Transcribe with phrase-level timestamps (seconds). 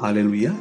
[0.00, 0.56] Haleluya.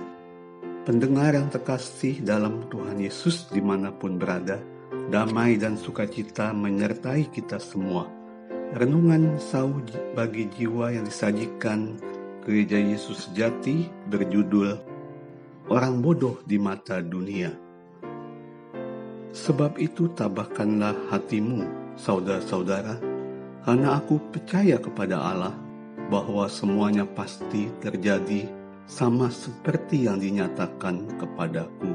[0.83, 4.59] Pendengar yang terkasih dalam Tuhan Yesus di mana pun berada,
[5.07, 8.03] damai dan sukacita menyertai kita semua.
[8.75, 9.79] Renungan sau
[10.11, 11.95] bagi jiwa yang disajikan
[12.43, 14.75] Gereja Yesus Sejati berjudul
[15.71, 17.55] Orang Bodoh di Mata Dunia.
[19.31, 21.63] Sebab itu tabahkanlah hatimu,
[21.95, 22.99] saudara-saudara,
[23.63, 25.55] karena aku percaya kepada Allah
[26.11, 28.58] bahwa semuanya pasti terjadi
[28.89, 31.93] sama seperti yang dinyatakan kepadaku.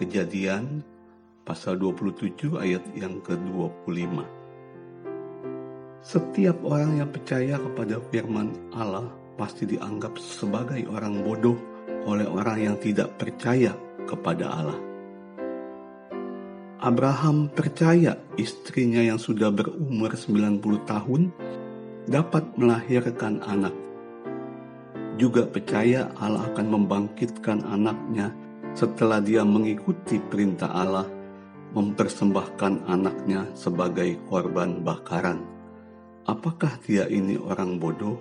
[0.00, 0.80] Kejadian
[1.44, 4.24] pasal 27 ayat yang ke-25.
[6.00, 11.60] Setiap orang yang percaya kepada firman Allah pasti dianggap sebagai orang bodoh
[12.08, 13.76] oleh orang yang tidak percaya
[14.08, 14.80] kepada Allah.
[16.78, 21.22] Abraham percaya istrinya yang sudah berumur 90 tahun
[22.08, 23.87] dapat melahirkan anak
[25.18, 28.30] juga percaya Allah akan membangkitkan anaknya
[28.78, 31.10] setelah dia mengikuti perintah Allah
[31.74, 35.42] mempersembahkan anaknya sebagai korban bakaran.
[36.24, 38.16] Apakah dia ini orang bodoh?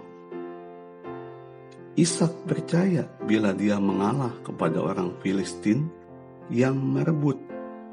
[1.94, 5.90] Ishak percaya bila dia mengalah kepada orang Filistin
[6.50, 7.38] yang merebut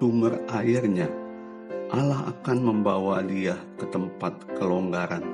[0.00, 1.08] sumber airnya,
[1.92, 5.25] Allah akan membawa dia ke tempat kelonggaran,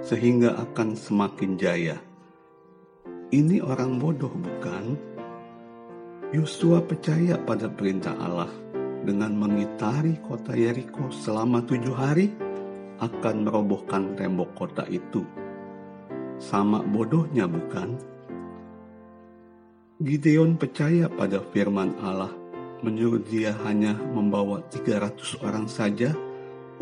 [0.00, 1.96] sehingga akan semakin jaya
[3.30, 4.98] ini orang bodoh bukan?
[6.34, 8.50] Yosua percaya pada perintah Allah
[9.06, 12.34] dengan mengitari kota Yeriko selama tujuh hari
[12.98, 15.22] akan merobohkan tembok kota itu.
[16.42, 17.98] Sama bodohnya bukan?
[20.02, 22.34] Gideon percaya pada firman Allah
[22.82, 26.16] menyuruh dia hanya membawa 300 orang saja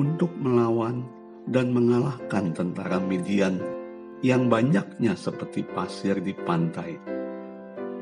[0.00, 1.04] untuk melawan
[1.44, 3.77] dan mengalahkan tentara Midian
[4.18, 6.98] yang banyaknya seperti pasir di pantai.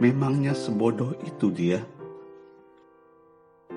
[0.01, 1.81] Memangnya sebodoh itu dia?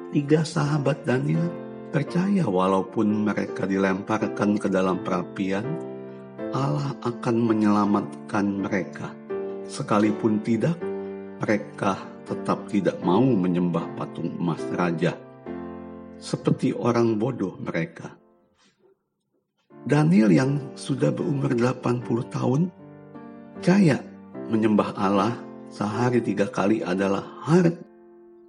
[0.09, 1.51] Tiga sahabat Daniel
[1.91, 5.67] percaya walaupun mereka dilemparkan ke dalam perapian,
[6.55, 9.11] Allah akan menyelamatkan mereka.
[9.69, 10.79] Sekalipun tidak,
[11.43, 15.13] mereka tetap tidak mau menyembah patung emas raja.
[16.19, 18.19] Seperti orang bodoh mereka
[19.89, 22.69] Daniel yang sudah berumur 80 tahun,
[23.57, 23.97] percaya
[24.53, 25.33] menyembah Allah
[25.73, 27.73] sehari tiga kali adalah hal,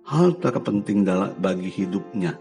[0.04, 2.36] hal terpenting dalam bagi hidupnya.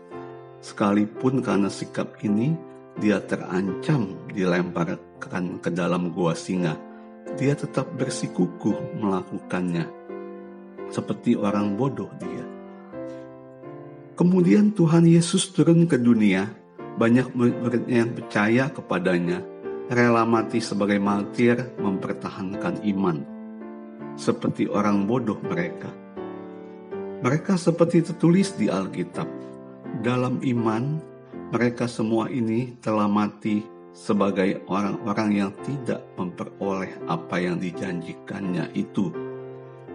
[0.59, 2.51] Sekalipun karena sikap ini,
[2.99, 6.75] dia terancam dilemparkan ke dalam gua singa.
[7.39, 9.87] Dia tetap bersikukuh melakukannya.
[10.91, 12.43] Seperti orang bodoh dia.
[14.19, 16.58] Kemudian Tuhan Yesus turun ke dunia
[16.99, 19.39] banyak murid-muridnya yang percaya kepadanya,
[19.87, 23.23] rela mati sebagai martir mempertahankan iman.
[24.19, 25.87] Seperti orang bodoh mereka.
[27.23, 29.31] Mereka seperti tertulis di Alkitab.
[30.03, 30.99] Dalam iman,
[31.55, 33.63] mereka semua ini telah mati
[33.95, 39.07] sebagai orang-orang yang tidak memperoleh apa yang dijanjikannya itu,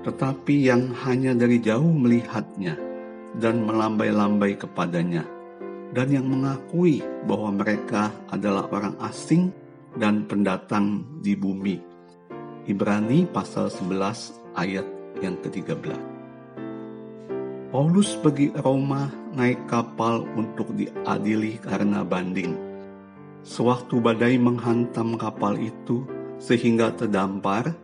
[0.08, 2.76] tetapi yang hanya dari jauh melihatnya
[3.36, 5.33] dan melambai-lambai kepadanya
[5.94, 9.54] dan yang mengakui bahwa mereka adalah orang asing
[9.94, 11.78] dan pendatang di bumi.
[12.66, 14.86] Ibrani pasal 11 ayat
[15.22, 15.94] yang ke-13.
[17.70, 22.54] Paulus pergi Roma naik kapal untuk diadili karena banding.
[23.42, 26.06] Sewaktu badai menghantam kapal itu
[26.38, 27.74] sehingga terdampar,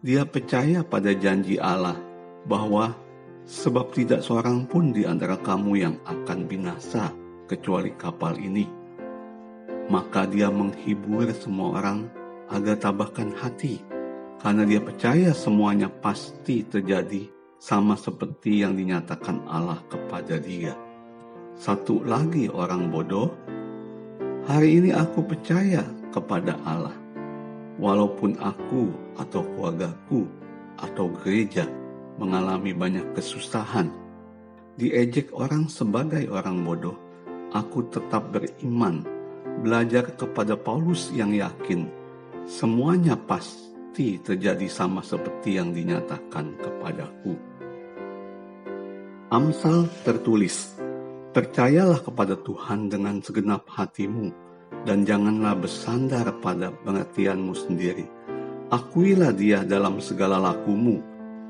[0.00, 1.96] dia percaya pada janji Allah
[2.44, 2.96] bahwa
[3.48, 7.10] sebab tidak seorang pun di antara kamu yang akan binasa,
[7.50, 8.70] kecuali kapal ini.
[9.90, 12.06] Maka dia menghibur semua orang
[12.46, 13.82] agar tabahkan hati,
[14.38, 17.26] karena dia percaya semuanya pasti terjadi
[17.58, 20.78] sama seperti yang dinyatakan Allah kepada dia.
[21.58, 23.34] Satu lagi orang bodoh,
[24.46, 25.82] hari ini aku percaya
[26.14, 26.94] kepada Allah.
[27.82, 30.28] Walaupun aku atau keluargaku
[30.78, 31.66] atau gereja
[32.16, 33.90] mengalami banyak kesusahan,
[34.76, 37.09] diejek orang sebagai orang bodoh,
[37.54, 39.02] aku tetap beriman,
[39.62, 41.90] belajar kepada Paulus yang yakin
[42.46, 47.34] semuanya pasti terjadi sama seperti yang dinyatakan kepadaku.
[49.30, 50.74] Amsal tertulis,
[51.30, 54.34] Percayalah kepada Tuhan dengan segenap hatimu,
[54.82, 58.02] dan janganlah bersandar pada pengertianmu sendiri.
[58.74, 60.98] Akuilah dia dalam segala lakumu,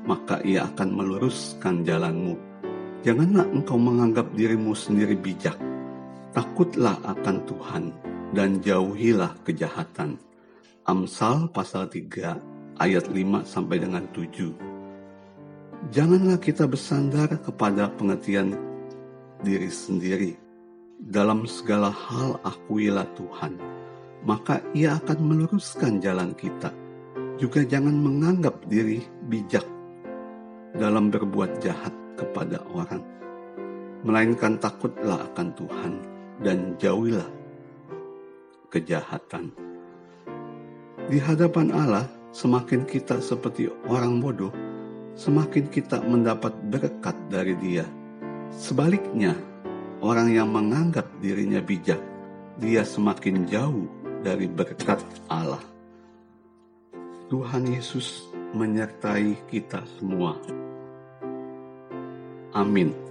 [0.05, 2.37] maka ia akan meluruskan jalanmu.
[3.01, 5.57] Janganlah engkau menganggap dirimu sendiri bijak,
[6.31, 7.83] Takutlah akan Tuhan
[8.31, 10.15] dan jauhilah kejahatan.
[10.87, 15.91] Amsal pasal 3 ayat 5 sampai dengan 7.
[15.91, 18.55] Janganlah kita bersandar kepada pengertian
[19.43, 20.39] diri sendiri.
[21.03, 23.59] Dalam segala hal akuilah Tuhan,
[24.23, 26.71] maka ia akan meluruskan jalan kita.
[27.35, 29.67] Juga jangan menganggap diri bijak
[30.79, 33.03] dalam berbuat jahat kepada orang.
[34.07, 37.29] Melainkan takutlah akan Tuhan dan jauhilah
[38.71, 39.53] kejahatan.
[41.11, 44.53] Di hadapan Allah, semakin kita seperti orang bodoh,
[45.13, 47.85] semakin kita mendapat berkat dari Dia.
[48.51, 49.35] Sebaliknya,
[49.99, 51.99] orang yang menganggap dirinya bijak,
[52.57, 53.85] dia semakin jauh
[54.23, 55.61] dari berkat Allah.
[57.27, 60.35] Tuhan Yesus menyertai kita semua.
[62.51, 63.10] Amin.